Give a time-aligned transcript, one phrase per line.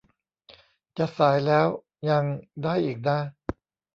[0.97, 1.67] จะสายแล้ว
[2.09, 2.23] ยัง
[2.63, 3.17] ได้อีกนะ